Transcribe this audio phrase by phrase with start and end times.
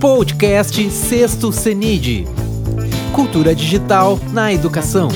[0.00, 2.24] Podcast Sexto CENID.
[3.14, 5.10] Cultura digital na educação.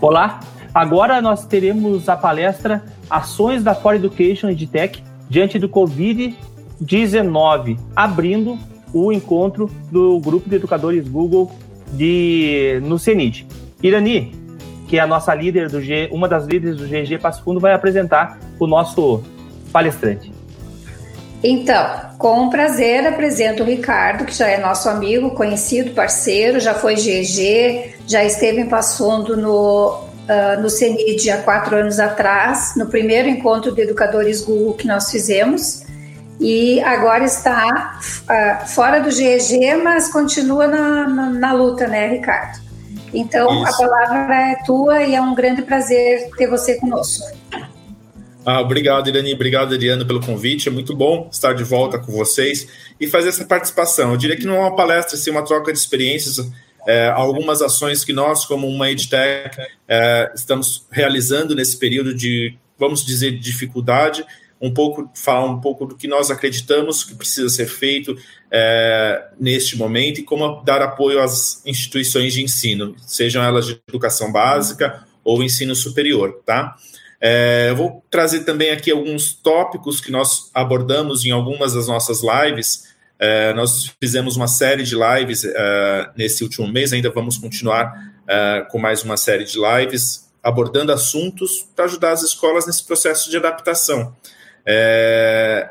[0.00, 0.40] Olá,
[0.72, 8.58] agora nós teremos a palestra Ações da For Education EdTech diante do Covid-19, abrindo
[8.94, 11.52] o encontro do grupo de educadores Google
[11.92, 13.46] de, no CENID.
[13.82, 14.47] Irani,
[14.88, 18.38] que a nossa líder do G, uma das líderes do GG Passo Fundo, vai apresentar
[18.58, 19.22] o nosso
[19.70, 20.32] palestrante.
[21.42, 26.96] Então, com prazer apresento o Ricardo, que já é nosso amigo, conhecido, parceiro, já foi
[26.96, 32.86] GG, já esteve em Passo Fundo no, uh, no CENID há quatro anos atrás, no
[32.86, 35.84] primeiro encontro de educadores Google que nós fizemos,
[36.40, 42.67] e agora está uh, fora do GG, mas continua na, na, na luta, né, Ricardo?
[43.12, 43.74] Então, Isso.
[43.74, 47.24] a palavra é tua e é um grande prazer ter você conosco.
[48.44, 49.34] Ah, obrigado, Irani.
[49.34, 50.68] Obrigado, Adriano, pelo convite.
[50.68, 52.66] É muito bom estar de volta com vocês
[52.98, 54.12] e fazer essa participação.
[54.12, 56.50] Eu diria que não é uma palestra, sim uma troca de experiências.
[56.86, 63.04] É, algumas ações que nós, como uma EdTech, é, estamos realizando nesse período de, vamos
[63.04, 64.24] dizer, dificuldade
[64.60, 68.16] um pouco falar um pouco do que nós acreditamos que precisa ser feito
[68.50, 74.32] é, neste momento e como dar apoio às instituições de ensino, sejam elas de educação
[74.32, 76.76] básica ou ensino superior, tá?
[77.20, 82.20] É, eu vou trazer também aqui alguns tópicos que nós abordamos em algumas das nossas
[82.22, 82.84] lives.
[83.18, 87.92] É, nós fizemos uma série de lives é, nesse último mês, ainda vamos continuar
[88.26, 93.30] é, com mais uma série de lives abordando assuntos para ajudar as escolas nesse processo
[93.30, 94.14] de adaptação.
[94.70, 95.70] É,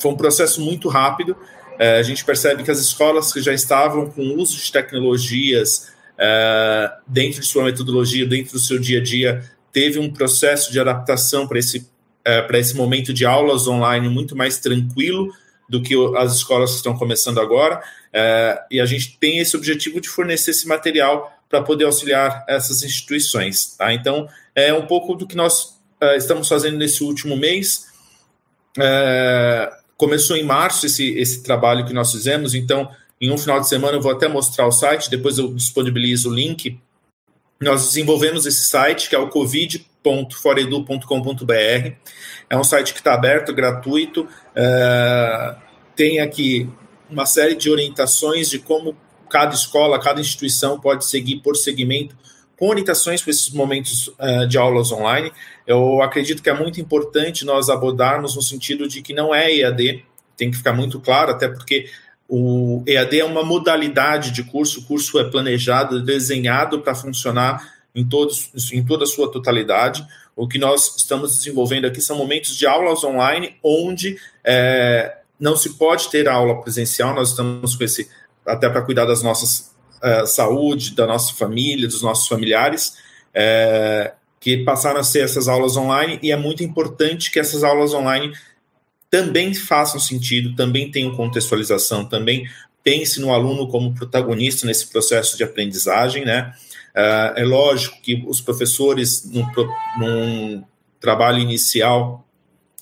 [0.00, 1.36] foi um processo muito rápido.
[1.78, 6.92] É, a gente percebe que as escolas que já estavam com uso de tecnologias é,
[7.06, 11.46] dentro de sua metodologia, dentro do seu dia a dia, teve um processo de adaptação
[11.46, 11.90] para esse,
[12.24, 15.32] é, para esse momento de aulas online muito mais tranquilo
[15.68, 17.82] do que as escolas que estão começando agora.
[18.12, 22.82] É, e a gente tem esse objetivo de fornecer esse material para poder auxiliar essas
[22.82, 23.76] instituições.
[23.76, 23.92] Tá?
[23.92, 27.86] Então, é um pouco do que nós é, estamos fazendo nesse último mês.
[28.78, 32.88] É, começou em março esse, esse trabalho que nós fizemos, então,
[33.20, 36.34] em um final de semana eu vou até mostrar o site, depois eu disponibilizo o
[36.34, 36.78] link.
[37.60, 41.92] Nós desenvolvemos esse site, que é o covid.foredu.com.br.
[42.50, 45.56] É um site que está aberto, gratuito, é,
[45.94, 46.68] tem aqui
[47.08, 48.94] uma série de orientações de como
[49.30, 52.14] cada escola, cada instituição pode seguir por segmento
[52.58, 55.30] com orientações para esses momentos uh, de aulas online.
[55.66, 60.04] Eu acredito que é muito importante nós abordarmos no sentido de que não é EAD,
[60.36, 61.88] tem que ficar muito claro, até porque
[62.28, 68.04] o EAD é uma modalidade de curso, o curso é planejado, desenhado para funcionar em,
[68.04, 70.06] todos, em toda a sua totalidade.
[70.34, 75.74] O que nós estamos desenvolvendo aqui são momentos de aulas online, onde é, não se
[75.78, 78.10] pode ter aula presencial, nós estamos com esse,
[78.44, 82.96] até para cuidar das nossas uh, saúde da nossa família, dos nossos familiares,
[83.34, 87.92] é, que passaram a ser essas aulas online, e é muito importante que essas aulas
[87.92, 88.32] online
[89.10, 92.48] também façam sentido, também tenham contextualização, também
[92.82, 96.52] pense no aluno como protagonista nesse processo de aprendizagem, né?
[96.94, 99.46] Uh, é lógico que os professores, num,
[99.98, 100.64] num
[101.00, 102.25] trabalho inicial,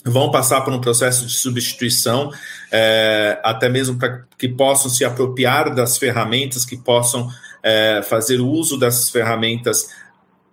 [0.05, 2.31] vão passar por um processo de substituição,
[2.71, 7.31] é, até mesmo para que possam se apropriar das ferramentas, que possam
[7.63, 9.89] é, fazer uso dessas ferramentas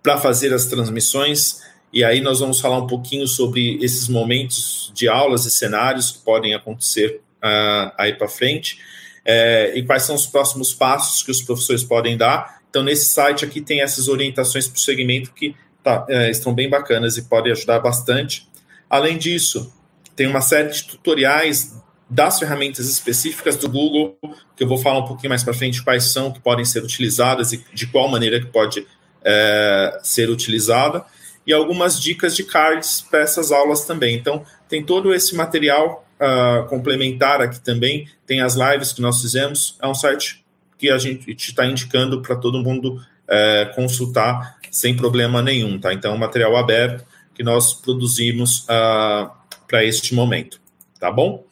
[0.02, 1.60] para fazer as transmissões.
[1.92, 6.18] E aí nós vamos falar um pouquinho sobre esses momentos de aulas e cenários que
[6.20, 8.78] podem acontecer uh, aí para frente.
[9.24, 12.62] É, e quais são os próximos passos que os professores podem dar.
[12.70, 15.54] Então, nesse site aqui tem essas orientações para o segmento que
[15.84, 18.48] tá, estão bem bacanas e podem ajudar bastante.
[18.92, 19.72] Além disso,
[20.14, 21.74] tem uma série de tutoriais
[22.10, 24.18] das ferramentas específicas do Google,
[24.54, 27.54] que eu vou falar um pouquinho mais para frente quais são, que podem ser utilizadas
[27.54, 28.86] e de qual maneira que pode
[29.24, 31.06] é, ser utilizada,
[31.46, 34.14] e algumas dicas de cards para essas aulas também.
[34.14, 39.78] Então, tem todo esse material uh, complementar aqui também, tem as lives que nós fizemos,
[39.80, 40.44] é um site
[40.76, 45.94] que a gente está indicando para todo mundo uh, consultar sem problema nenhum, tá?
[45.94, 49.30] Então, é um material aberto, que nós produzimos uh, ah,
[49.66, 50.60] para este momento,
[51.00, 51.44] tá bom?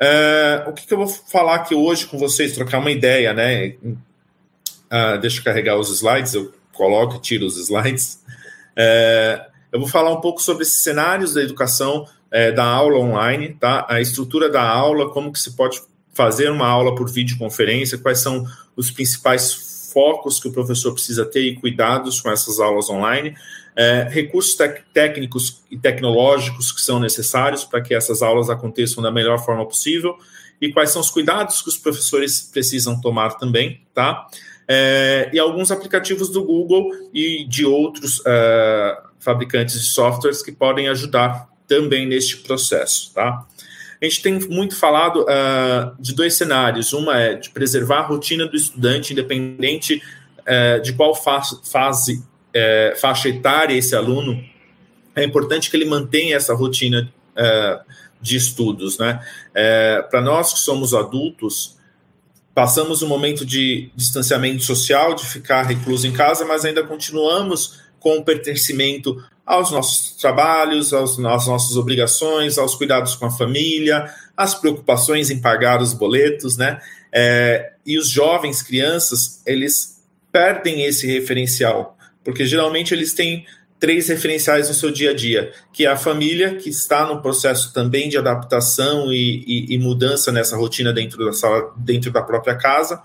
[0.00, 3.74] Uh, o que, que, eu vou falar aqui hoje com vocês, trocar uma ideia, né?
[3.82, 8.22] Uh, deixa eu carregar os slides, eu coloco e tiro os slides.
[8.72, 13.56] Uh, eu vou falar um pouco sobre esses cenários da educação eh, da aula online,
[13.58, 13.86] tá?
[13.88, 15.80] A estrutura da aula, como que se pode
[16.12, 18.44] fazer uma aula por videoconferência, quais são
[18.76, 23.34] os principais focos que o professor precisa ter e cuidados com essas aulas online.
[23.76, 24.56] É, recursos
[24.92, 30.16] técnicos e tecnológicos que são necessários para que essas aulas aconteçam da melhor forma possível
[30.60, 34.26] e quais são os cuidados que os professores precisam tomar também, tá?
[34.68, 40.88] É, e alguns aplicativos do Google e de outros é, fabricantes de softwares que podem
[40.88, 43.46] ajudar também neste processo, tá?
[44.00, 46.94] A gente tem muito falado uh, de dois cenários.
[46.94, 50.02] Uma é de preservar a rotina do estudante, independente
[50.38, 54.42] uh, de qual fase, uh, faixa etária esse aluno.
[55.14, 57.12] É importante que ele mantenha essa rotina
[58.20, 59.24] de estudos, né?
[60.10, 61.78] Para nós que somos adultos,
[62.54, 68.18] passamos um momento de distanciamento social, de ficar recluso em casa, mas ainda continuamos com
[68.18, 74.54] o pertencimento aos nossos trabalhos, aos, às nossas obrigações, aos cuidados com a família, às
[74.54, 76.80] preocupações em pagar os boletos, né?
[77.12, 80.00] É, e os jovens, crianças, eles
[80.30, 83.46] perdem esse referencial, porque geralmente eles têm
[83.80, 87.72] três referenciais no seu dia a dia, que é a família, que está no processo
[87.72, 92.54] também de adaptação e, e, e mudança nessa rotina dentro da sala, dentro da própria
[92.54, 93.02] casa,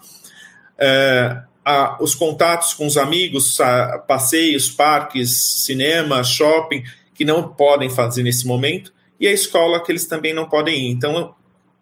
[0.78, 5.32] é, a, os contatos com os amigos, a, passeios, parques,
[5.66, 6.84] cinema, shopping,
[7.14, 10.92] que não podem fazer nesse momento, e a escola que eles também não podem ir.
[10.92, 11.34] Então,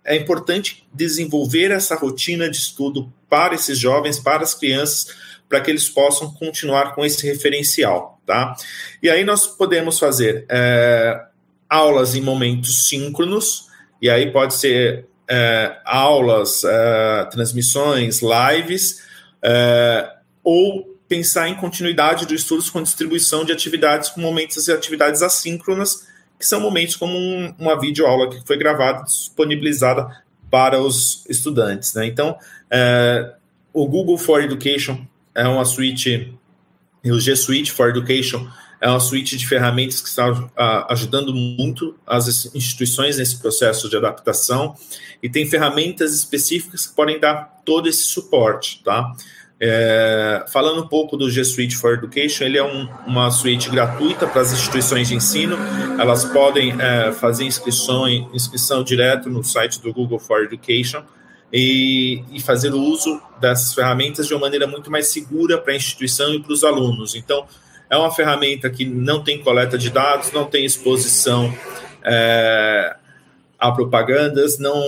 [0.05, 5.07] é importante desenvolver essa rotina de estudo para esses jovens, para as crianças,
[5.53, 8.55] para que eles possam continuar com esse referencial, tá?
[9.03, 11.25] E aí nós podemos fazer é,
[11.69, 13.67] aulas em momentos síncronos,
[14.01, 19.03] e aí pode ser é, aulas, é, transmissões, lives,
[19.43, 20.11] é,
[20.43, 26.07] ou pensar em continuidade dos estudos com distribuição de atividades com momentos e atividades assíncronas,
[26.39, 30.07] que são momentos como um, uma videoaula que foi gravada, disponibilizada
[30.49, 31.93] para os estudantes.
[31.93, 32.07] Né?
[32.07, 32.35] Então,
[32.71, 33.35] é,
[33.71, 36.33] o Google for Education é uma suíte,
[37.03, 38.47] e o G Suite for Education
[38.79, 40.25] é uma suíte de ferramentas que está
[40.89, 44.75] ajudando muito as instituições nesse processo de adaptação
[45.21, 49.13] e tem ferramentas específicas que podem dar todo esse suporte, tá?
[49.57, 54.27] É, falando um pouco do G Suite for Education, ele é um, uma suíte gratuita
[54.27, 55.57] para as instituições de ensino.
[55.97, 61.03] Elas podem é, fazer inscrição, inscrição direto no site do Google for Education
[61.53, 65.75] e, e fazer o uso dessas ferramentas de uma maneira muito mais segura para a
[65.75, 67.13] instituição e para os alunos.
[67.13, 67.45] Então,
[67.87, 71.55] é uma ferramenta que não tem coleta de dados, não tem exposição
[72.03, 72.95] é,
[73.59, 74.81] a propagandas, não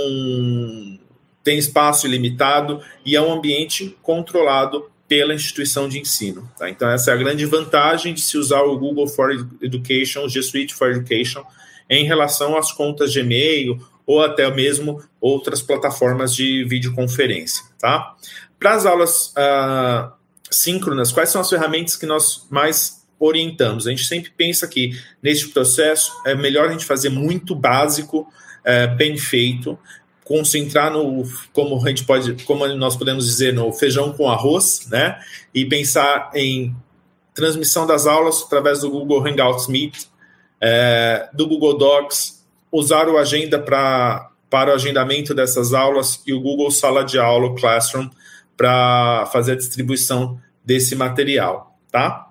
[1.44, 6.50] tem espaço ilimitado e é um ambiente controlado pela instituição de ensino.
[6.58, 6.68] Tá?
[6.68, 9.30] Então, essa é a grande vantagem de se usar o Google for
[9.62, 11.44] Education, o G Suite for Education,
[11.88, 17.64] em relação às contas de e-mail ou até mesmo outras plataformas de videoconferência.
[17.80, 18.16] Tá?
[18.60, 20.12] Para as aulas uh,
[20.50, 23.88] síncronas, quais são as ferramentas que nós mais orientamos?
[23.88, 28.28] A gente sempre pensa que neste processo é melhor a gente fazer muito básico,
[28.64, 29.78] é, bem feito,
[30.24, 31.24] concentrar no,
[31.54, 35.20] como a gente pode, como nós podemos dizer, no feijão com arroz, né?
[35.54, 36.76] E pensar em
[37.34, 40.06] transmissão das aulas através do Google Hangouts Meet,
[40.60, 42.35] é, do Google Docs,
[42.78, 47.48] usar o agenda para para o agendamento dessas aulas e o Google Sala de Aula,
[47.48, 48.08] o Classroom,
[48.56, 52.30] para fazer a distribuição desse material, tá?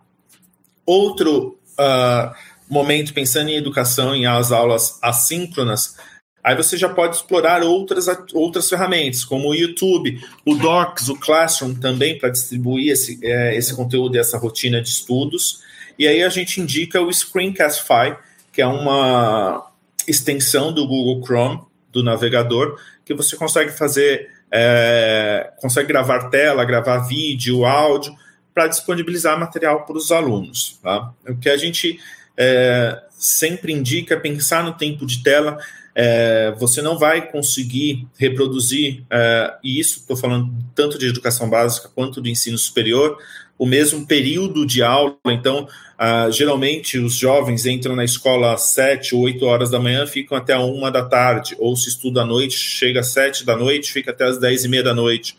[0.87, 2.35] Outro uh,
[2.69, 5.97] momento, pensando em educação, em as aulas assíncronas,
[6.43, 11.75] aí você já pode explorar outras, outras ferramentas, como o YouTube, o Docs, o Classroom
[11.75, 15.63] também, para distribuir esse, é, esse conteúdo e essa rotina de estudos.
[15.99, 18.17] E aí a gente indica o Screencastify,
[18.53, 19.74] que é uma
[20.07, 21.61] extensão do Google Chrome,
[21.93, 28.15] do navegador, que você consegue fazer, é, consegue gravar tela, gravar vídeo, áudio,
[28.53, 30.79] para disponibilizar material para os alunos.
[30.83, 31.13] Tá?
[31.29, 31.99] O que a gente
[32.37, 35.59] é, sempre indica é pensar no tempo de tela.
[35.95, 41.89] É, você não vai conseguir reproduzir, é, e isso estou falando tanto de educação básica
[41.95, 43.17] quanto do ensino superior,
[43.59, 45.17] o mesmo período de aula.
[45.27, 45.69] Então,
[45.99, 50.37] ah, geralmente os jovens entram na escola às 7 ou 8 horas da manhã, ficam
[50.37, 53.93] até a 1 da tarde, ou se estuda à noite, chega às 7 da noite,
[53.93, 55.37] fica até às 10 e meia da noite.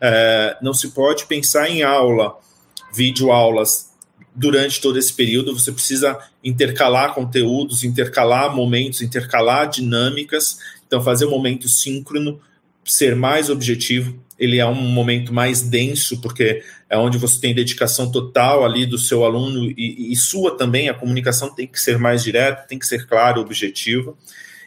[0.00, 2.36] É, não se pode pensar em aula
[2.92, 3.88] videoaulas
[4.34, 5.52] durante todo esse período.
[5.52, 10.58] Você precisa intercalar conteúdos, intercalar momentos, intercalar dinâmicas.
[10.86, 12.40] Então, fazer o um momento síncrono,
[12.84, 14.18] ser mais objetivo.
[14.38, 18.96] Ele é um momento mais denso, porque é onde você tem dedicação total ali do
[18.96, 20.88] seu aluno e, e sua também.
[20.88, 24.14] A comunicação tem que ser mais direta, tem que ser clara, objetiva.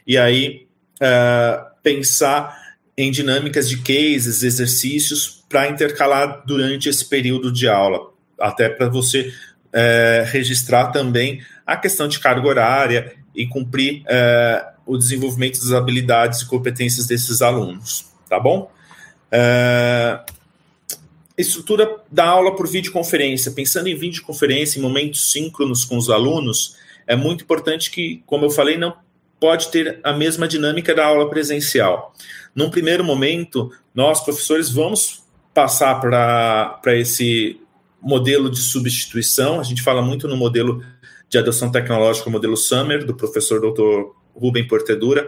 [0.06, 2.60] E aí, uh, pensar
[2.98, 8.12] em dinâmicas de cases, exercícios, para intercalar durante esse período de aula
[8.42, 9.32] até para você
[9.72, 16.42] é, registrar também a questão de carga horária e cumprir é, o desenvolvimento das habilidades
[16.42, 18.70] e competências desses alunos, tá bom?
[19.32, 20.20] É,
[21.38, 23.52] estrutura da aula por videoconferência.
[23.52, 26.76] Pensando em videoconferência, em momentos síncronos com os alunos,
[27.08, 28.96] é muito importante que, como eu falei, não
[29.40, 32.14] pode ter a mesma dinâmica da aula presencial.
[32.56, 35.24] Num primeiro momento, nós, professores, vamos
[35.54, 37.60] passar para esse
[38.02, 39.60] modelo de substituição.
[39.60, 40.84] A gente fala muito no modelo
[41.28, 44.12] de adoção tecnológica, o modelo Summer, do professor Dr.
[44.36, 45.28] Rubem Portedura,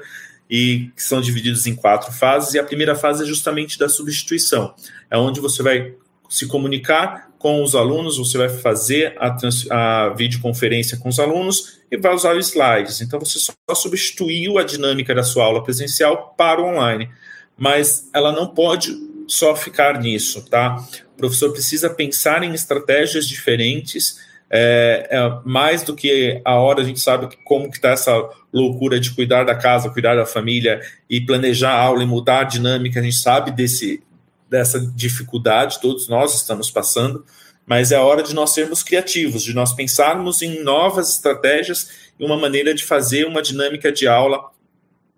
[0.50, 2.54] e que são divididos em quatro fases.
[2.54, 4.74] E a primeira fase é justamente da substituição,
[5.10, 5.94] é onde você vai
[6.30, 11.80] se comunicar com os alunos, você vai fazer a, trans, a videoconferência com os alunos
[11.92, 13.02] e vai usar os slides.
[13.02, 17.10] Então, você só substituiu a dinâmica da sua aula presencial para o online,
[17.58, 18.98] mas ela não pode
[19.28, 20.84] só ficar nisso, tá?
[21.14, 24.20] O professor precisa pensar em estratégias diferentes,
[24.56, 28.14] é, é, mais do que a hora a gente sabe como que está essa
[28.54, 30.80] loucura de cuidar da casa, cuidar da família
[31.10, 34.04] e planejar a aula e mudar a dinâmica, a gente sabe desse,
[34.48, 37.26] dessa dificuldade, todos nós estamos passando,
[37.66, 42.24] mas é a hora de nós sermos criativos, de nós pensarmos em novas estratégias e
[42.24, 44.52] uma maneira de fazer uma dinâmica de aula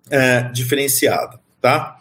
[0.10, 1.98] é, diferenciada, tá?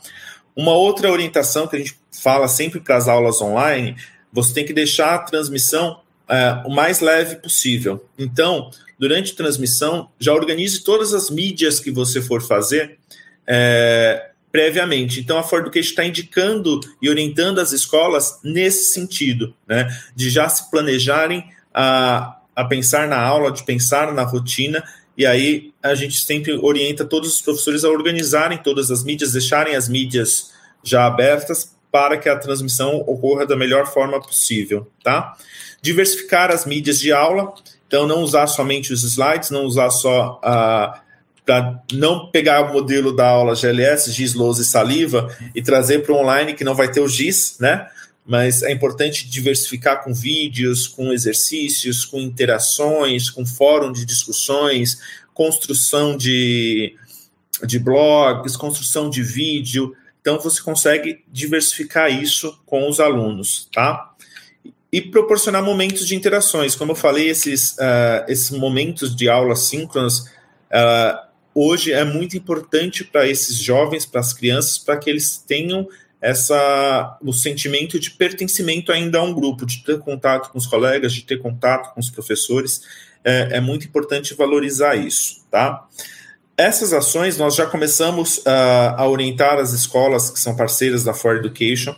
[0.54, 3.96] Uma outra orientação que a gente fala sempre para as aulas online,
[4.32, 8.04] você tem que deixar a transmissão é, o mais leve possível.
[8.19, 12.99] Então, durante a transmissão, já organize todas as mídias que você for fazer
[13.47, 15.21] é, previamente.
[15.21, 20.49] Então, a Ford Education está indicando e orientando as escolas nesse sentido, né, de já
[20.49, 24.83] se planejarem a, a pensar na aula, de pensar na rotina,
[25.16, 29.76] e aí a gente sempre orienta todos os professores a organizarem todas as mídias, deixarem
[29.76, 30.52] as mídias
[30.83, 35.37] já abertas para que a transmissão ocorra da melhor forma possível, tá?
[35.84, 37.52] Diversificar as mídias de aula,
[37.86, 41.00] então não usar somente os slides, não usar só a
[41.44, 46.14] para não pegar o modelo da aula GLS, GIS, Lousa e Saliva, e trazer para
[46.14, 47.86] o online que não vai ter o GIS, né?
[48.24, 54.96] Mas é importante diversificar com vídeos, com exercícios, com interações, com fórum de discussões,
[55.34, 56.96] construção de,
[57.62, 59.94] de blogs, construção de vídeo.
[60.22, 64.13] Então você consegue diversificar isso com os alunos, tá?
[64.94, 66.76] E proporcionar momentos de interações.
[66.76, 70.20] Como eu falei, esses, uh, esses momentos de aula síncronas
[70.70, 71.18] uh,
[71.52, 75.88] hoje é muito importante para esses jovens, para as crianças, para que eles tenham
[76.20, 81.12] essa o sentimento de pertencimento ainda a um grupo, de ter contato com os colegas,
[81.12, 82.82] de ter contato com os professores.
[83.24, 85.88] É, é muito importante valorizar isso, tá?
[86.56, 91.34] Essas ações nós já começamos uh, a orientar as escolas que são parceiras da For
[91.34, 91.96] Education.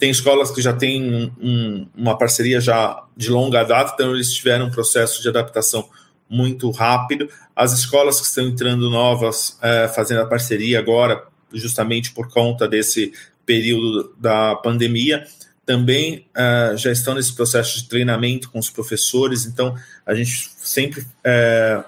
[0.00, 4.32] Tem escolas que já têm um, um, uma parceria já de longa data, então eles
[4.32, 5.86] tiveram um processo de adaptação
[6.26, 7.28] muito rápido.
[7.54, 13.12] As escolas que estão entrando novas, é, fazendo a parceria agora, justamente por conta desse
[13.44, 15.26] período da pandemia,
[15.66, 19.44] também é, já estão nesse processo de treinamento com os professores.
[19.44, 19.74] Então,
[20.06, 21.84] a gente sempre é,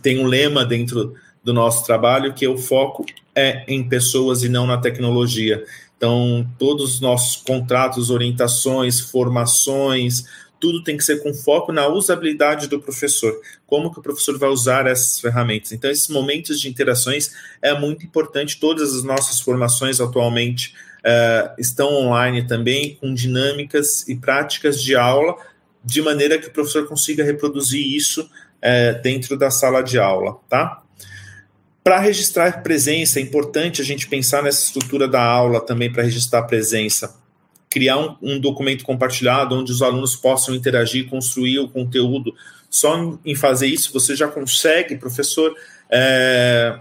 [0.00, 3.04] tem um lema dentro do nosso trabalho que o foco
[3.34, 5.64] é em pessoas e não na tecnologia.
[6.00, 10.24] Então, todos os nossos contratos, orientações, formações,
[10.58, 14.48] tudo tem que ser com foco na usabilidade do professor, como que o professor vai
[14.48, 15.72] usar essas ferramentas.
[15.72, 18.58] Então, esses momentos de interações é muito importante.
[18.58, 25.36] Todas as nossas formações atualmente uh, estão online também, com dinâmicas e práticas de aula,
[25.84, 30.82] de maneira que o professor consiga reproduzir isso uh, dentro da sala de aula, tá?
[31.82, 36.42] Para registrar presença, é importante a gente pensar nessa estrutura da aula também para registrar
[36.42, 37.18] presença
[37.70, 42.34] criar um, um, documento compartilhado onde os alunos possam interagir, construir o conteúdo.
[42.68, 45.54] Só em fazer isso você já consegue, professor,
[45.88, 46.78] é,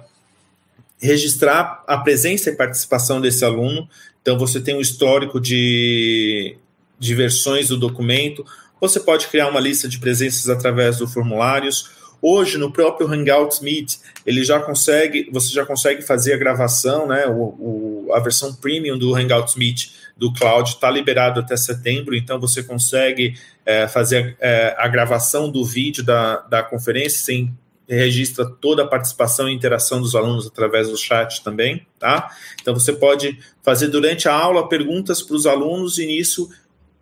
[1.00, 3.88] registrar a presença e participação desse aluno.
[4.22, 6.58] Então você tem um histórico de,
[6.98, 8.44] de versões do documento.
[8.82, 11.91] Você pode criar uma lista de presenças através dos formulários.
[12.22, 13.96] Hoje, no próprio Hangouts Meet,
[14.26, 17.26] ele já consegue, você já consegue fazer a gravação, né?
[17.28, 22.40] O, o, a versão premium do Hangouts Meet do cloud está liberado até setembro, então
[22.40, 27.54] você consegue é, fazer é, a gravação do vídeo da, da conferência, sem
[27.88, 32.30] registra toda a participação e interação dos alunos através do chat também, tá?
[32.62, 36.50] Então você pode fazer durante a aula perguntas para os alunos e nisso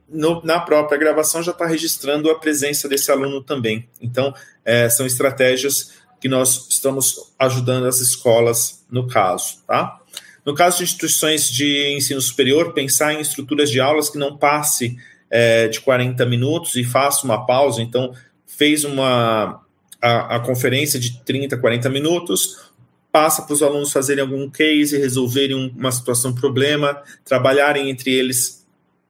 [0.10, 3.88] no, na própria gravação já está registrando a presença desse aluno também.
[4.02, 4.34] Então
[4.64, 10.00] é, são estratégias que nós estamos ajudando as escolas no caso, tá?
[10.46, 14.98] No caso de instituições de ensino superior, pensar em estruturas de aulas que não passe
[15.30, 17.82] é, de 40 minutos e faço uma pausa.
[17.82, 18.14] Então,
[18.46, 19.62] fez uma
[20.02, 22.72] a, a conferência de 30, 40 minutos,
[23.12, 28.57] passa para os alunos fazerem algum case, resolverem uma situação, problema, trabalharem entre eles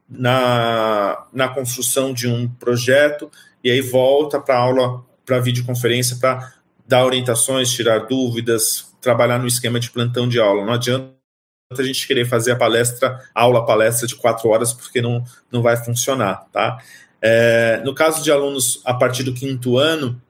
[0.09, 3.29] na, na construção de um projeto,
[3.63, 6.53] e aí volta para aula, para videoconferência, para
[6.87, 10.65] dar orientações, tirar dúvidas, trabalhar no esquema de plantão de aula.
[10.65, 11.17] Não adianta
[11.71, 15.75] a gente querer fazer a palestra, aula, palestra de quatro horas, porque não, não vai
[15.75, 16.81] funcionar, tá?
[17.21, 20.21] É, no caso de alunos a partir do quinto ano,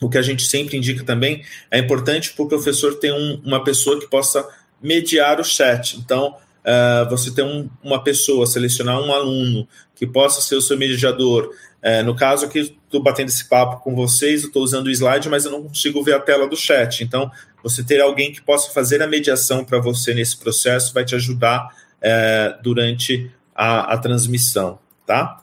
[0.00, 3.62] o que a gente sempre indica também é importante para o professor ter um, uma
[3.64, 4.46] pessoa que possa
[4.80, 5.98] mediar o chat.
[5.98, 10.76] Então, uh, você ter um, uma pessoa, selecionar um aluno que possa ser o seu
[10.76, 11.50] mediador.
[11.82, 15.44] Uh, no caso aqui, estou batendo esse papo com vocês, estou usando o slide, mas
[15.44, 17.04] eu não consigo ver a tela do chat.
[17.04, 17.30] Então,
[17.62, 21.68] você ter alguém que possa fazer a mediação para você nesse processo vai te ajudar
[21.68, 25.38] uh, durante a, a transmissão, tá?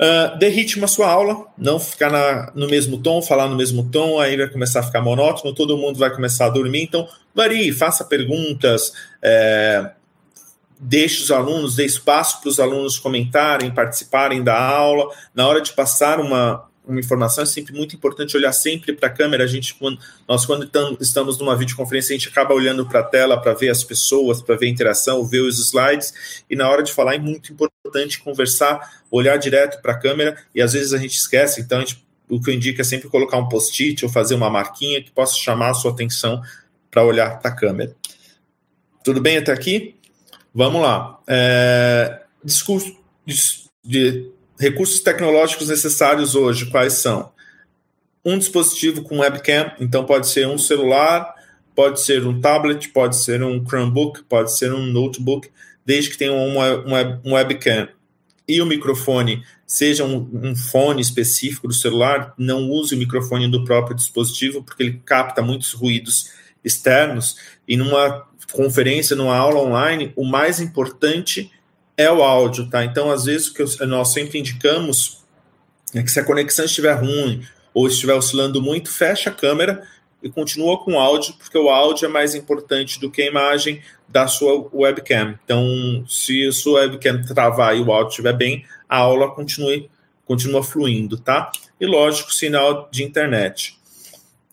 [0.00, 4.36] Uh, à sua aula, não ficar na, no mesmo tom, falar no mesmo tom, aí
[4.36, 6.82] vai começar a ficar monótono, todo mundo vai começar a dormir.
[6.82, 9.92] Então, varie, faça perguntas, é,
[10.80, 15.08] deixe os alunos, dê espaço para os alunos comentarem, participarem da aula.
[15.32, 19.12] Na hora de passar uma, uma informação, é sempre muito importante olhar sempre para a
[19.12, 19.44] câmera.
[19.44, 19.98] A gente, quando,
[20.28, 20.68] nós, quando
[21.00, 24.56] estamos numa videoconferência, a gente acaba olhando para a tela para ver as pessoas, para
[24.56, 29.02] ver a interação, ver os slides, e na hora de falar é muito importante conversar,
[29.10, 32.50] olhar direto para a câmera, e às vezes a gente esquece, então gente, o que
[32.50, 35.74] eu indico é sempre colocar um post-it ou fazer uma marquinha que possa chamar a
[35.74, 36.42] sua atenção
[36.90, 37.94] para olhar para a câmera.
[39.04, 39.96] Tudo bem até aqui?
[40.54, 41.20] Vamos lá.
[41.26, 42.96] É, discurso
[43.84, 44.30] de
[44.62, 47.32] recursos tecnológicos necessários hoje, quais são?
[48.24, 51.34] Um dispositivo com webcam, então pode ser um celular,
[51.74, 55.50] pode ser um tablet, pode ser um Chromebook, pode ser um notebook,
[55.84, 57.88] desde que tenha um webcam.
[58.46, 63.64] E o microfone seja um, um, fone específico do celular, não use o microfone do
[63.64, 66.30] próprio dispositivo, porque ele capta muitos ruídos
[66.64, 67.36] externos.
[67.66, 71.50] E numa conferência, numa aula online, o mais importante
[71.96, 72.84] é o áudio, tá?
[72.84, 75.22] Então, às vezes, o que nós sempre indicamos
[75.94, 79.86] é que se a conexão estiver ruim ou estiver oscilando muito, fecha a câmera
[80.22, 83.82] e continua com o áudio, porque o áudio é mais importante do que a imagem
[84.08, 85.38] da sua webcam.
[85.44, 89.90] Então, se a sua webcam travar e o áudio estiver bem, a aula continue,
[90.24, 91.50] continua fluindo, tá?
[91.80, 93.78] E lógico, sinal de internet.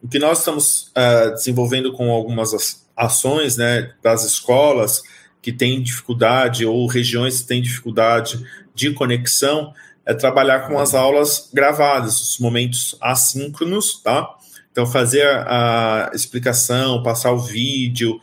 [0.01, 5.03] O que nós estamos uh, desenvolvendo com algumas ações né, das escolas
[5.41, 9.73] que têm dificuldade ou regiões que têm dificuldade de conexão
[10.05, 14.35] é trabalhar com as aulas gravadas, os momentos assíncronos, tá?
[14.71, 18.19] Então, fazer a, explicação, passar o vídeo,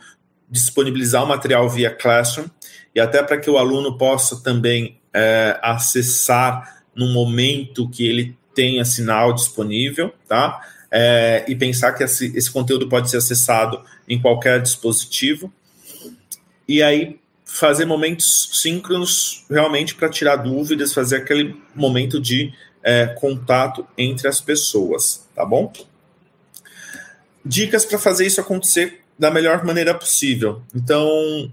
[0.49, 2.47] disponibilizar o material via Classroom
[2.95, 8.83] e até para que o aluno possa também é, acessar no momento que ele tenha
[8.83, 10.59] sinal disponível, tá?
[10.89, 15.53] É, e pensar que esse, esse conteúdo pode ser acessado em qualquer dispositivo
[16.67, 22.53] e aí fazer momentos síncronos realmente para tirar dúvidas, fazer aquele momento de
[22.83, 25.71] é, contato entre as pessoas, tá bom?
[27.43, 30.61] Dicas para fazer isso acontecer da melhor maneira possível.
[30.75, 31.51] Então,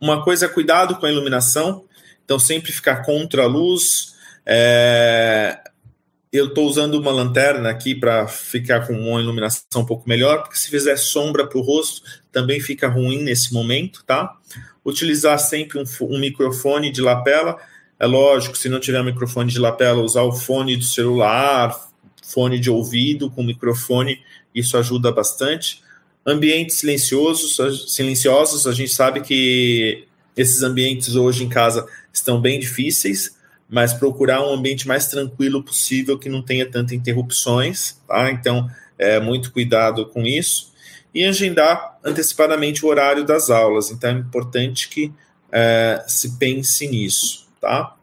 [0.00, 1.84] uma coisa é cuidado com a iluminação,
[2.24, 4.14] então sempre ficar contra a luz.
[4.46, 5.58] É...
[6.32, 10.56] Eu estou usando uma lanterna aqui para ficar com uma iluminação um pouco melhor, porque
[10.56, 12.00] se fizer sombra para o rosto,
[12.32, 14.34] também fica ruim nesse momento, tá?
[14.82, 17.58] Utilizar sempre um, um, microfone de lapela.
[18.00, 21.78] É lógico, se não tiver microfone de lapela, usar o fone do celular,
[22.22, 24.18] fone de ouvido com microfone,
[24.54, 25.82] isso ajuda bastante.
[26.24, 33.36] Ambientes silenciosos, silenciosos, a gente sabe que esses ambientes hoje em casa estão bem difíceis,
[33.72, 38.30] mas procurar um ambiente mais tranquilo possível que não tenha tantas interrupções, tá?
[38.30, 40.70] Então, é muito cuidado com isso
[41.14, 43.90] e agendar antecipadamente o horário das aulas.
[43.90, 45.10] Então é importante que
[45.50, 47.96] é, se pense nisso, tá?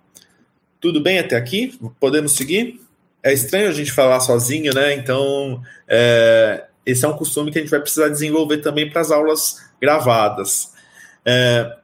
[0.81, 1.79] Tudo bem até aqui?
[1.99, 2.81] Podemos seguir?
[3.21, 4.93] É estranho a gente falar sozinho, né?
[4.93, 9.11] Então, é, esse é um costume que a gente vai precisar desenvolver também para as
[9.11, 10.73] aulas gravadas.
[11.23, 11.78] É,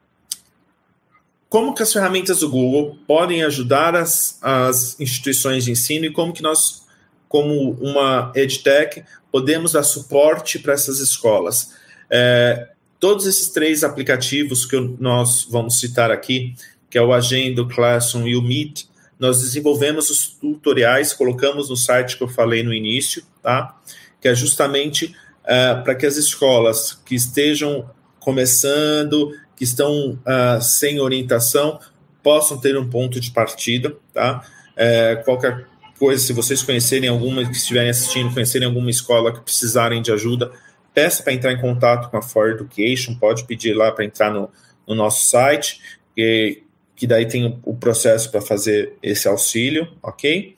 [1.56, 6.30] como que as ferramentas do Google podem ajudar as, as instituições de ensino e como
[6.30, 6.84] que nós,
[7.30, 11.72] como uma EdTech, podemos dar suporte para essas escolas.
[12.10, 12.68] É,
[13.00, 16.54] todos esses três aplicativos que nós vamos citar aqui,
[16.90, 18.84] que é o Agenda, o Classroom e o Meet,
[19.18, 23.80] nós desenvolvemos os tutoriais, colocamos no site que eu falei no início, tá?
[24.20, 27.88] Que é justamente é, para que as escolas que estejam
[28.20, 31.80] começando, que estão uh, sem orientação,
[32.22, 34.44] possam ter um ponto de partida, tá?
[34.76, 35.66] É, qualquer
[35.98, 40.50] coisa, se vocês conhecerem alguma, que estiverem assistindo, conhecerem alguma escola que precisarem de ajuda,
[40.92, 44.50] peça para entrar em contato com a For Education, pode pedir lá para entrar no,
[44.86, 45.80] no, nosso site,
[46.14, 46.62] que,
[46.94, 50.54] que daí tem o processo para fazer esse auxílio, ok?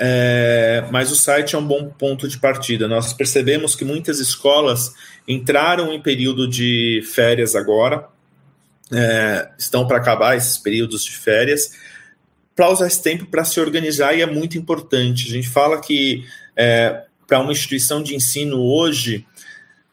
[0.00, 2.86] É, mas o site é um bom ponto de partida.
[2.86, 4.92] Nós percebemos que muitas escolas
[5.26, 8.08] entraram em período de férias agora,
[8.92, 11.72] é, estão para acabar esses períodos de férias,
[12.54, 15.28] para usar esse tempo para se organizar e é muito importante.
[15.28, 16.24] A gente fala que
[16.56, 19.26] é, para uma instituição de ensino hoje,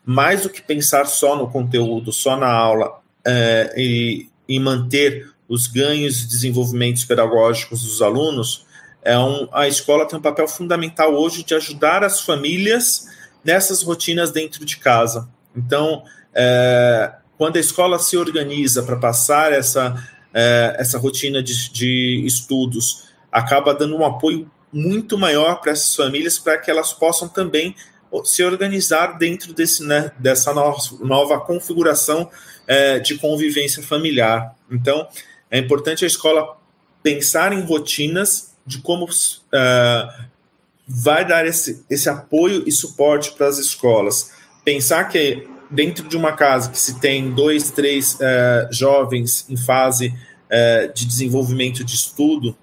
[0.03, 5.67] mais do que pensar só no conteúdo, só na aula é, e, e manter os
[5.67, 8.65] ganhos e desenvolvimentos pedagógicos dos alunos,
[9.03, 13.07] é um, a escola tem um papel fundamental hoje de ajudar as famílias
[13.43, 15.29] nessas rotinas dentro de casa.
[15.55, 16.03] Então,
[16.33, 19.95] é, quando a escola se organiza para passar essa,
[20.33, 26.37] é, essa rotina de, de estudos, acaba dando um apoio muito maior para essas famílias
[26.37, 27.75] para que elas possam também
[28.23, 32.29] se organizar dentro desse, né, dessa no, nova configuração
[32.67, 34.55] é, de convivência familiar.
[34.71, 35.07] Então,
[35.51, 36.57] é importante a escola
[37.03, 40.25] pensar em rotinas de como uh,
[40.87, 44.31] vai dar esse, esse apoio e suporte para as escolas.
[44.63, 50.07] Pensar que dentro de uma casa que se tem dois, três uh, jovens em fase
[50.07, 52.55] uh, de desenvolvimento de estudo,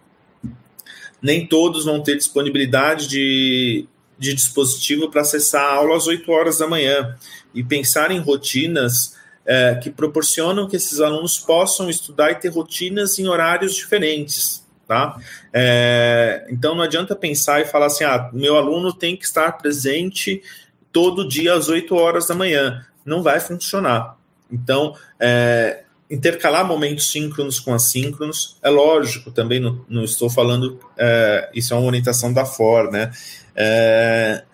[1.21, 3.87] nem todos vão ter disponibilidade de,
[4.19, 7.17] de dispositivo para acessar a aula às 8 horas da manhã.
[7.55, 9.21] E pensar em rotinas
[9.83, 14.63] que proporcionam que esses alunos possam estudar e ter rotinas em horários diferentes
[14.93, 15.17] tá?
[15.53, 20.43] É, então não adianta pensar e falar assim, ah, meu aluno tem que estar presente
[20.93, 22.85] todo dia às 8 horas da manhã.
[23.05, 24.17] Não vai funcionar.
[24.51, 31.51] Então, é, intercalar momentos síncronos com assíncronos, é lógico, também não, não estou falando, é,
[31.55, 33.11] isso é uma orientação da FOR, né?
[33.57, 34.45] É,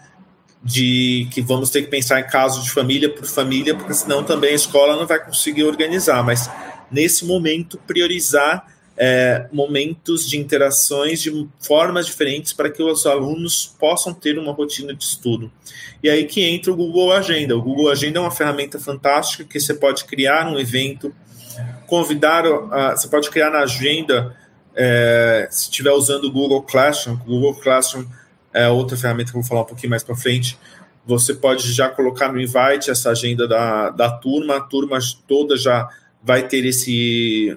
[0.62, 4.50] de que vamos ter que pensar em caso de família por família, porque senão também
[4.50, 6.50] a escola não vai conseguir organizar, mas
[6.90, 8.66] nesse momento priorizar
[8.98, 14.92] é, momentos de interações de formas diferentes para que os alunos possam ter uma rotina
[14.92, 15.50] de estudo.
[16.02, 17.56] E aí que entra o Google Agenda.
[17.56, 21.14] O Google Agenda é uma ferramenta fantástica que você pode criar um evento,
[21.86, 24.36] convidar, a, você pode criar na agenda,
[24.74, 28.04] é, se estiver usando o Google Classroom, o Google Classroom
[28.52, 30.58] é outra ferramenta que eu vou falar um pouquinho mais para frente,
[31.06, 35.88] você pode já colocar no invite essa agenda da, da turma, a turma toda já
[36.22, 37.56] vai ter esse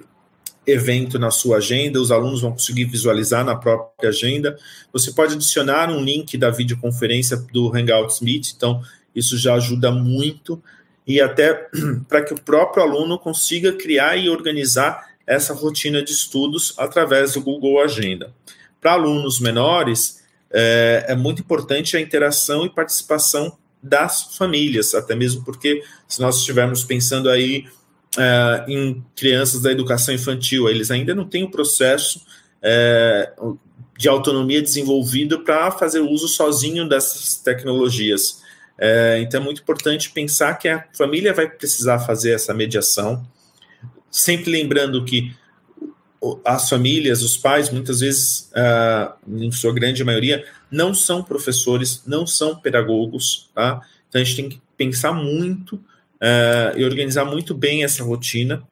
[0.66, 4.56] evento na sua agenda, os alunos vão conseguir visualizar na própria agenda.
[4.92, 8.82] Você pode adicionar um link da videoconferência do Hangouts Meet, então
[9.14, 10.62] isso já ajuda muito
[11.06, 11.68] e até
[12.08, 17.42] para que o próprio aluno consiga criar e organizar essa rotina de estudos através do
[17.42, 18.32] Google Agenda.
[18.80, 25.44] Para alunos menores, é, é muito importante a interação e participação das famílias, até mesmo
[25.44, 27.66] porque se nós estivermos pensando aí
[28.18, 30.68] é, em crianças da educação infantil.
[30.68, 32.20] Eles ainda não têm o processo
[32.62, 33.32] é,
[33.98, 38.42] de autonomia desenvolvido para fazer uso sozinho dessas tecnologias.
[38.78, 43.24] É, então é muito importante pensar que a família vai precisar fazer essa mediação,
[44.10, 45.34] sempre lembrando que
[46.44, 52.26] as famílias, os pais, muitas vezes, uh, em sua grande maioria, não são professores, não
[52.26, 53.80] são pedagogos, tá?
[54.08, 55.82] Então a gente tem que pensar muito
[56.22, 58.62] uh, e organizar muito bem essa rotina.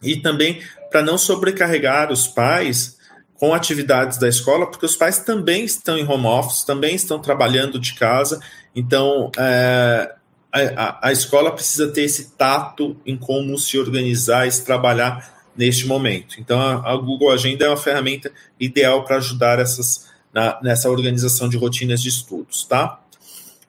[0.00, 2.96] E também para não sobrecarregar os pais
[3.34, 7.78] com atividades da escola, porque os pais também estão em home office, também estão trabalhando
[7.78, 8.40] de casa,
[8.74, 10.12] então é,
[10.52, 15.86] a, a, escola precisa ter esse tato em como se organizar e se trabalhar neste
[15.86, 16.40] momento.
[16.40, 21.48] Então a, a Google Agenda é uma ferramenta ideal para ajudar essas, na, nessa organização
[21.48, 23.00] de rotinas de estudos, tá?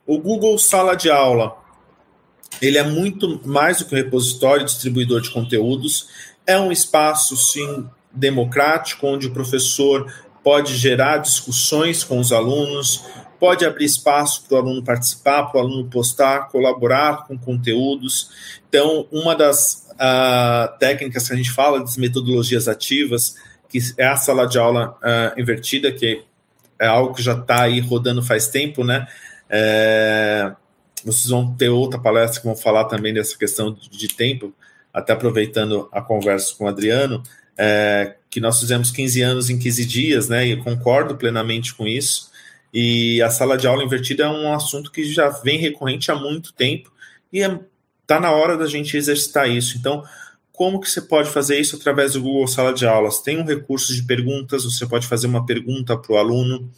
[0.05, 1.55] O Google Sala de Aula
[2.61, 6.07] ele é muito mais do que um repositório distribuidor de conteúdos,
[6.45, 10.11] é um espaço, sim, democrático, onde o professor
[10.43, 13.03] pode gerar discussões com os alunos,
[13.39, 18.31] pode abrir espaço para o aluno participar, para o aluno postar, colaborar com conteúdos.
[18.67, 23.35] Então, uma das uh, técnicas que a gente fala, das metodologias ativas,
[23.69, 26.23] que é a sala de aula uh, invertida, que
[26.79, 29.07] é algo que já está aí rodando faz tempo, né?
[29.49, 30.51] É,
[31.03, 34.53] vocês vão ter outra palestra que vão falar também dessa questão de, tempo,
[34.93, 37.23] até aproveitando a conversa com o Adriano,
[37.57, 40.47] é, que nós fizemos 15 anos em 15 dias, né?
[40.47, 42.29] E eu concordo plenamente com isso.
[42.73, 46.53] E a sala de aula invertida é um assunto que já vem recorrente há muito
[46.53, 46.91] tempo
[47.33, 49.77] e está é, na hora da gente exercitar isso.
[49.77, 50.03] Então,
[50.51, 53.19] como que você pode fazer isso através do Google Sala de Aulas?
[53.19, 56.69] Tem um recurso de perguntas, você pode fazer uma pergunta para o aluno,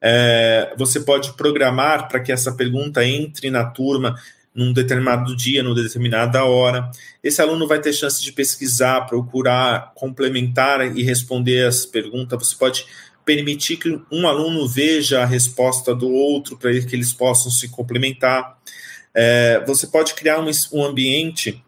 [0.00, 4.16] é, você pode programar para que essa pergunta entre na turma
[4.54, 6.90] num determinado dia, numa determinada hora.
[7.22, 12.48] Esse aluno vai ter chance de pesquisar, procurar, complementar e responder as perguntas.
[12.48, 12.86] Você pode
[13.24, 18.58] permitir que um aluno veja a resposta do outro para que eles possam se complementar.
[19.14, 21.62] É, você pode criar um, um ambiente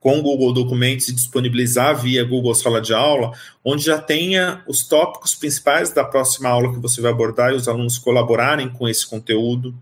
[0.00, 3.32] com o Google Documentos e disponibilizar via Google Sala de Aula,
[3.62, 7.68] onde já tenha os tópicos principais da próxima aula que você vai abordar e os
[7.68, 9.74] alunos colaborarem com esse conteúdo.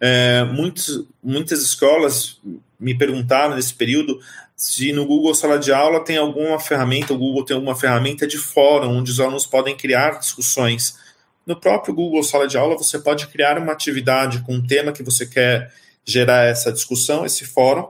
[0.00, 2.40] É, muitos, muitas escolas
[2.80, 4.18] me perguntaram nesse período
[4.56, 8.38] se no Google Sala de Aula tem alguma ferramenta, o Google tem alguma ferramenta de
[8.38, 10.96] fórum, onde os alunos podem criar discussões.
[11.44, 15.02] No próprio Google Sala de Aula, você pode criar uma atividade com um tema que
[15.02, 15.72] você quer
[16.04, 17.88] gerar essa discussão, esse fórum,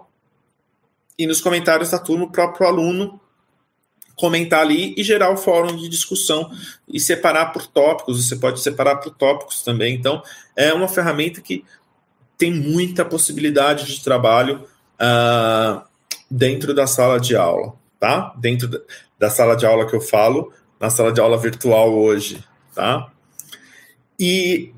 [1.23, 3.21] e nos comentários da turma, o próprio aluno
[4.17, 6.51] comentar ali e gerar o fórum de discussão
[6.89, 9.95] e separar por tópicos, você pode separar por tópicos também.
[9.95, 10.21] Então,
[10.57, 11.65] é uma ferramenta que
[12.37, 14.67] tem muita possibilidade de trabalho
[15.01, 15.81] uh,
[16.29, 18.35] dentro da sala de aula, tá?
[18.37, 18.69] Dentro
[19.17, 22.43] da sala de aula que eu falo, na sala de aula virtual hoje,
[22.75, 23.13] tá?
[24.19, 24.75] E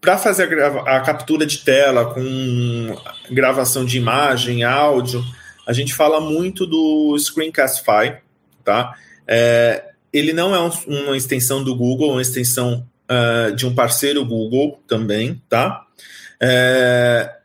[0.00, 2.96] para fazer a, a, captura de tela com
[3.30, 5.24] gravação de imagem, áudio,
[5.66, 8.16] a gente fala muito do Screencastify,
[8.64, 8.94] tá?
[9.26, 13.74] É, ele não é um, uma extensão do Google, é uma extensão uh, de um
[13.74, 15.86] parceiro Google também, tá?
[16.40, 17.36] É,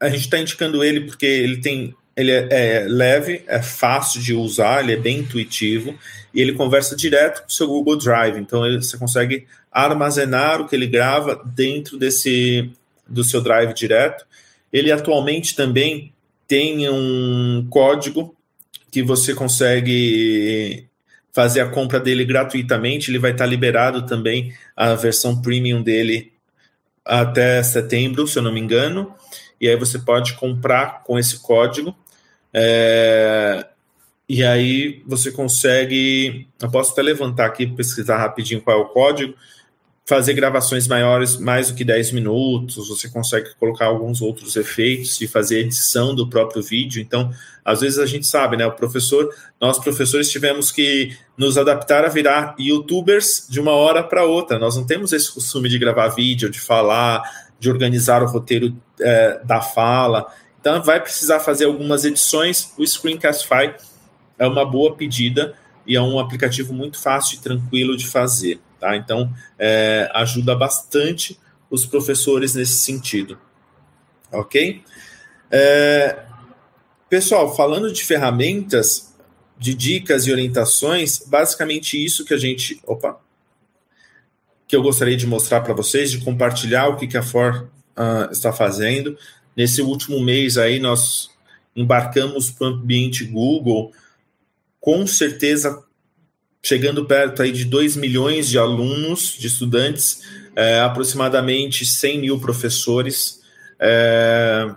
[0.00, 4.34] a gente está indicando ele porque ele tem ele é, é, leve, é fácil de
[4.34, 5.96] usar, ele é bem intuitivo
[6.34, 8.36] e ele conversa direto com o seu Google Drive.
[8.38, 12.72] Então ele, você consegue armazenar o que ele grava dentro desse
[13.06, 14.26] do seu Drive direto.
[14.72, 16.12] Ele atualmente também
[16.48, 18.34] tem um código
[18.90, 20.88] que você consegue
[21.32, 23.10] fazer a compra dele gratuitamente.
[23.10, 26.32] Ele vai estar liberado também a versão premium dele
[27.04, 29.14] até setembro, se eu não me engano.
[29.60, 31.94] E aí você pode comprar com esse código.
[32.52, 33.66] É,
[34.26, 36.48] e aí você consegue.
[36.60, 39.34] Eu posso até levantar aqui, pesquisar rapidinho qual é o código
[40.08, 45.28] fazer gravações maiores, mais do que 10 minutos, você consegue colocar alguns outros efeitos e
[45.28, 47.02] fazer edição do próprio vídeo.
[47.02, 47.30] Então,
[47.62, 48.64] às vezes a gente sabe, né?
[48.64, 49.28] O professor,
[49.60, 54.58] nós professores tivemos que nos adaptar a virar youtubers de uma hora para outra.
[54.58, 57.20] Nós não temos esse costume de gravar vídeo, de falar,
[57.60, 60.26] de organizar o roteiro é, da fala.
[60.58, 62.72] Então, vai precisar fazer algumas edições.
[62.78, 63.74] O Screencastify
[64.38, 65.54] é uma boa pedida
[65.86, 68.58] e é um aplicativo muito fácil e tranquilo de fazer.
[68.78, 68.96] Tá?
[68.96, 71.38] Então, é, ajuda bastante
[71.70, 73.38] os professores nesse sentido.
[74.32, 74.82] Ok?
[75.50, 76.24] É,
[77.08, 79.14] pessoal, falando de ferramentas,
[79.58, 82.80] de dicas e orientações, basicamente isso que a gente.
[82.86, 83.18] Opa!
[84.66, 88.30] Que eu gostaria de mostrar para vocês, de compartilhar o que, que a For uh,
[88.30, 89.16] está fazendo.
[89.56, 91.30] Nesse último mês aí, nós
[91.74, 93.92] embarcamos para o ambiente Google,
[94.80, 95.82] com certeza
[96.68, 100.20] chegando perto aí de 2 milhões de alunos, de estudantes,
[100.54, 103.40] é, aproximadamente 100 mil professores,
[103.80, 104.70] é,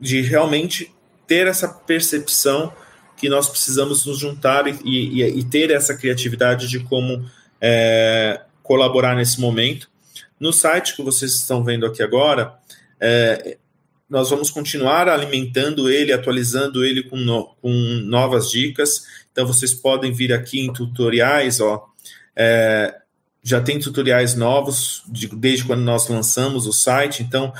[0.00, 0.92] de realmente
[1.28, 2.72] ter essa percepção
[3.16, 7.24] que nós precisamos nos juntar e, e, e ter essa criatividade de como
[7.60, 9.88] é, colaborar nesse momento.
[10.40, 12.52] No site que vocês estão vendo aqui agora,
[13.00, 13.56] é,
[14.08, 17.70] nós vamos continuar alimentando ele, atualizando ele com, no, com
[18.04, 19.04] novas dicas.
[19.32, 21.84] Então, vocês podem vir aqui em tutoriais, ó.
[22.34, 22.94] É,
[23.42, 27.22] já tem tutoriais novos de, desde quando nós lançamos o site.
[27.22, 27.52] Então,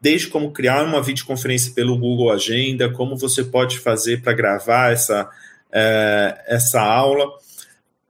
[0.00, 5.28] desde como criar uma videoconferência pelo Google Agenda, como você pode fazer para gravar essa,
[5.72, 7.26] é, essa aula.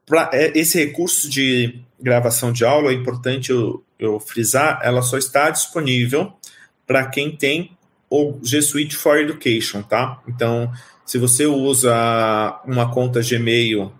[0.05, 5.17] Pra, é, esse recurso de gravação de aula, é importante eu, eu frisar, ela só
[5.17, 6.38] está disponível
[6.89, 7.77] para quem tem
[8.11, 10.21] o G Suite for Education, tá?
[10.27, 10.73] Então,
[11.05, 13.93] se você usa uma conta Gmail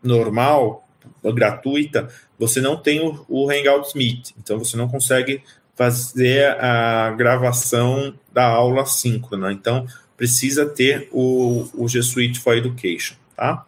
[0.00, 0.88] normal,
[1.34, 5.42] gratuita, você não tem o, o Hangouts Meet, então você não consegue
[5.74, 9.52] fazer a gravação da aula síncrona.
[9.52, 13.66] Então, precisa ter o, o G Suite for Education, tá?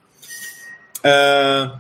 [0.99, 1.79] Uh,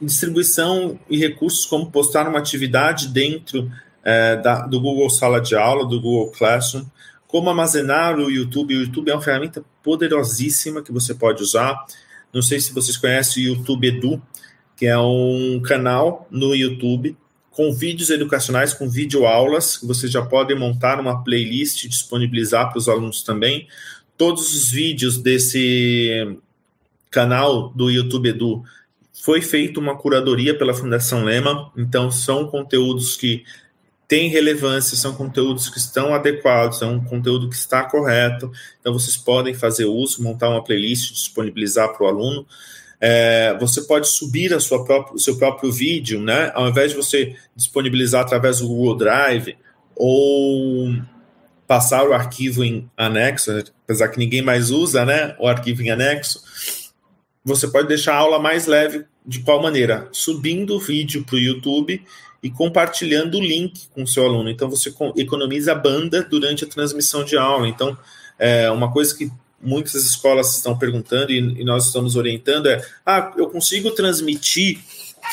[0.00, 3.72] distribuição e recursos como postar uma atividade dentro
[4.06, 6.84] é, da, do Google Sala de Aula, do Google Classroom,
[7.26, 8.76] como armazenar o YouTube.
[8.76, 11.84] O YouTube é uma ferramenta poderosíssima que você pode usar.
[12.32, 14.22] Não sei se vocês conhecem o YouTube Edu,
[14.76, 17.16] que é um canal no YouTube
[17.50, 22.78] com vídeos educacionais, com videoaulas, que você já pode montar uma playlist e disponibilizar para
[22.78, 23.66] os alunos também.
[24.16, 26.38] Todos os vídeos desse
[27.10, 28.62] canal do YouTube Edu
[29.24, 33.42] foi feita uma curadoria pela Fundação Lema, então são conteúdos que
[34.08, 39.16] têm relevância, são conteúdos que estão adequados, é um conteúdo que está correto, então vocês
[39.16, 42.46] podem fazer uso, montar uma playlist, disponibilizar para o aluno.
[43.00, 46.50] É, você pode subir a sua própria, o seu próprio vídeo, né?
[46.54, 49.56] Ao invés de você disponibilizar através do Google Drive
[49.94, 50.94] ou
[51.66, 53.50] passar o arquivo em anexo,
[53.84, 55.36] apesar que ninguém mais usa, né?
[55.38, 56.42] O arquivo em anexo,
[57.44, 60.08] você pode deixar a aula mais leve de qual maneira?
[60.12, 62.02] Subindo o vídeo para o YouTube
[62.42, 64.50] e compartilhando o link com o seu aluno.
[64.50, 67.68] Então, você economiza banda durante a transmissão de aula.
[67.68, 67.96] Então,
[68.38, 73.32] é uma coisa que muitas escolas estão perguntando e, e nós estamos orientando é: ah,
[73.36, 74.78] eu consigo transmitir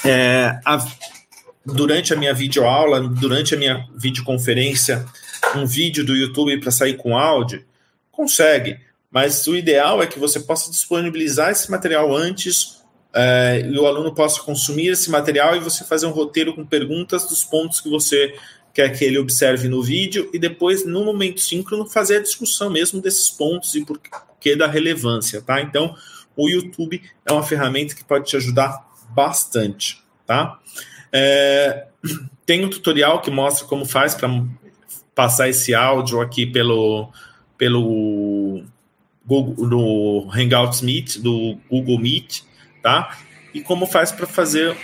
[0.06, 0.86] é, a,
[1.66, 5.06] durante a minha videoaula, durante a minha videoconferência,
[5.56, 7.64] um vídeo do YouTube para sair com áudio?
[8.12, 8.80] Consegue,
[9.12, 12.83] mas o ideal é que você possa disponibilizar esse material antes
[13.14, 17.28] é, e o aluno possa consumir esse material e você fazer um roteiro com perguntas
[17.28, 18.36] dos pontos que você
[18.74, 23.00] quer que ele observe no vídeo e depois, no momento síncrono, fazer a discussão mesmo
[23.00, 24.00] desses pontos e por
[24.40, 25.62] que da relevância, tá?
[25.62, 25.96] Então,
[26.36, 30.60] o YouTube é uma ferramenta que pode te ajudar bastante, tá?
[31.12, 31.86] É,
[32.48, 34.28] tem um tutorial que mostra como faz para
[35.14, 37.12] passar esse áudio aqui pelo,
[37.56, 38.64] pelo
[39.24, 42.42] Google, no Hangouts Meet, do Google Meet,
[42.84, 43.18] tá?
[43.54, 44.78] E como faz para fazer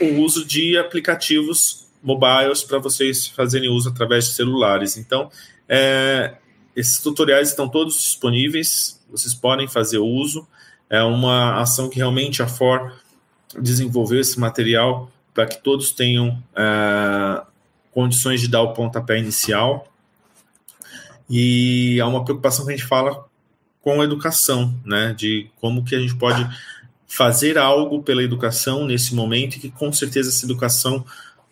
[0.00, 4.96] o uso de aplicativos mobiles para vocês fazerem uso através de celulares.
[4.96, 5.30] Então,
[5.68, 6.34] é,
[6.74, 10.46] esses tutoriais estão todos disponíveis, vocês podem fazer uso.
[10.90, 12.92] É uma ação que realmente a FOR
[13.58, 17.42] desenvolveu esse material para que todos tenham é,
[17.92, 19.90] condições de dar o pontapé inicial.
[21.28, 23.26] E há uma preocupação que a gente fala
[23.82, 25.14] com a educação, né?
[25.16, 26.46] De como que a gente pode
[27.06, 31.04] fazer algo pela educação nesse momento e que com certeza essa educação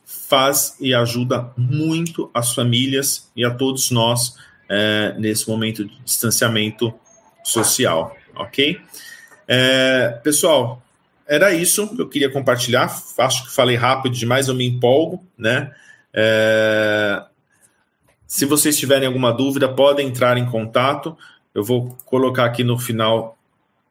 [0.04, 4.36] faz e ajuda muito as famílias e a todos nós
[4.68, 6.92] é, nesse momento de distanciamento
[7.42, 8.80] social, ok?
[9.46, 10.82] É, pessoal,
[11.26, 12.94] era isso que eu queria compartilhar.
[13.18, 15.72] Acho que falei rápido demais, eu me empolgo, né?
[16.12, 17.22] É,
[18.26, 21.16] se vocês tiverem alguma dúvida, podem entrar em contato.
[21.54, 23.38] Eu vou colocar aqui no final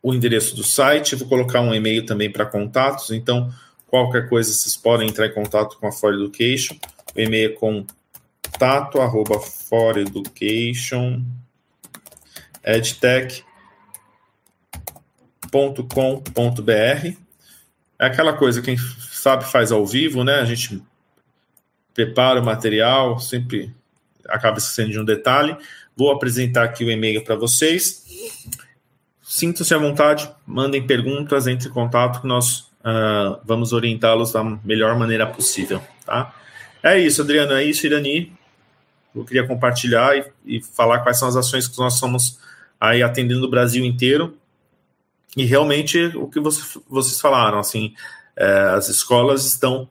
[0.03, 3.49] o endereço do site, vou colocar um e-mail também para contatos, então
[3.87, 6.75] qualquer coisa vocês podem entrar em contato com a For Education.
[7.15, 9.39] O e-mail é contato arroba
[12.65, 13.43] edtech.com.br.
[17.99, 20.35] É aquela coisa, quem sabe faz ao vivo, né?
[20.35, 20.83] A gente
[21.93, 23.73] prepara o material, sempre
[24.27, 25.55] acaba esquecendo de um detalhe.
[25.95, 28.03] Vou apresentar aqui o e-mail para vocês.
[29.33, 34.95] Sintam-se à vontade, mandem perguntas, entre em contato que nós uh, vamos orientá-los da melhor
[34.95, 36.31] maneira possível, tá?
[36.83, 38.31] É isso, Adriano, é isso, Irani.
[39.15, 42.37] Eu queria compartilhar e, e falar quais são as ações que nós somos
[42.79, 44.37] aí atendendo o Brasil inteiro.
[45.35, 47.95] E realmente o que você, vocês falaram, assim,
[48.35, 49.89] é, as escolas estão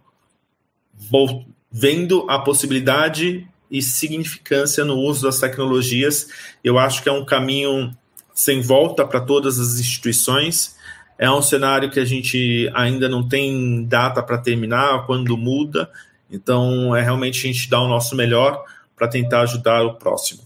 [1.68, 6.28] vendo a possibilidade e significância no uso das tecnologias.
[6.62, 7.92] Eu acho que é um caminho
[8.34, 10.76] sem volta para todas as instituições.
[11.18, 15.90] É um cenário que a gente ainda não tem data para terminar, quando muda.
[16.30, 18.64] Então, é realmente a gente dar o nosso melhor
[18.96, 20.42] para tentar ajudar o próximo.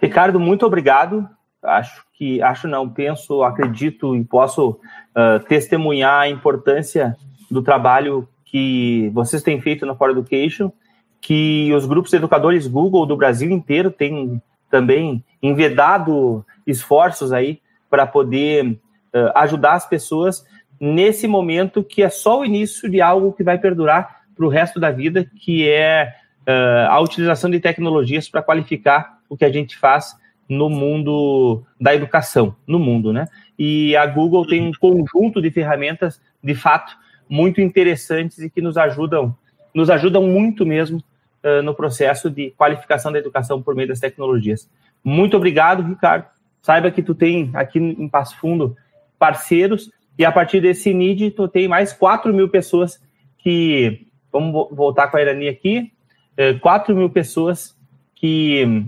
[0.00, 1.28] Ricardo, muito obrigado.
[1.62, 7.16] Acho que, acho não, penso, acredito e posso uh, testemunhar a importância
[7.50, 10.72] do trabalho que vocês têm feito na For Education
[11.20, 18.66] que os grupos educadores Google do Brasil inteiro têm também envedado esforços aí para poder
[18.66, 20.44] uh, ajudar as pessoas
[20.80, 24.80] nesse momento que é só o início de algo que vai perdurar para o resto
[24.80, 26.14] da vida, que é
[26.48, 30.16] uh, a utilização de tecnologias para qualificar o que a gente faz
[30.48, 33.28] no mundo da educação, no mundo, né?
[33.58, 36.96] E a Google tem um conjunto de ferramentas, de fato,
[37.28, 39.36] muito interessantes e que nos ajudam,
[39.72, 41.00] nos ajudam muito mesmo
[41.44, 44.68] uh, no processo de qualificação da educação por meio das tecnologias.
[45.02, 46.26] Muito obrigado, Ricardo.
[46.62, 48.76] Saiba que tu tem aqui em Passo Fundo
[49.18, 53.00] parceiros e a partir desse NID tu tem mais 4 mil pessoas
[53.38, 55.92] que, vamos voltar com a Irani aqui,
[56.38, 57.76] uh, 4 mil pessoas
[58.14, 58.84] que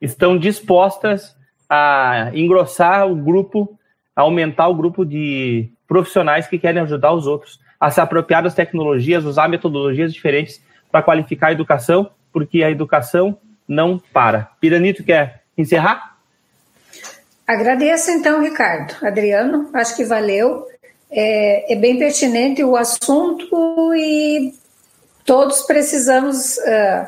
[0.00, 1.36] estão dispostas
[1.68, 3.78] a engrossar o grupo,
[4.14, 9.24] aumentar o grupo de profissionais que querem ajudar os outros a se apropriar das tecnologias,
[9.24, 10.62] usar metodologias diferentes
[10.92, 14.50] para qualificar a educação, porque a educação não para.
[14.60, 16.16] Piranito quer encerrar?
[17.46, 18.94] Agradeço então, Ricardo.
[19.04, 20.66] Adriano, acho que valeu.
[21.10, 24.54] É, é bem pertinente o assunto e
[25.24, 27.06] todos precisamos uh,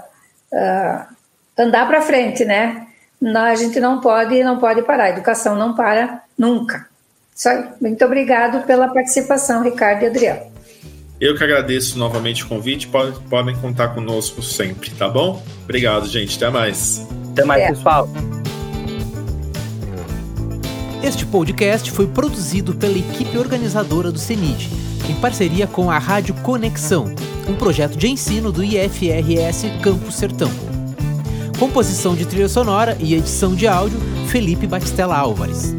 [0.52, 1.14] uh,
[1.56, 2.86] andar para frente, né?
[3.34, 5.04] a gente não pode, não pode parar.
[5.04, 6.86] A educação não para nunca.
[7.80, 10.53] Muito obrigado pela participação, Ricardo e Adriano.
[11.24, 12.86] Eu que agradeço novamente o convite.
[12.86, 15.42] Podem, podem contar conosco sempre, tá bom?
[15.62, 16.36] Obrigado, gente.
[16.36, 17.08] Até mais.
[17.32, 17.68] Até mais, é.
[17.68, 18.06] pessoal.
[21.02, 24.68] Este podcast foi produzido pela equipe organizadora do CENID,
[25.08, 27.06] em parceria com a Rádio Conexão,
[27.48, 30.50] um projeto de ensino do IFRS Campo Sertão.
[31.58, 33.98] Composição de trilha sonora e edição de áudio,
[34.28, 35.74] Felipe Batistella Álvares.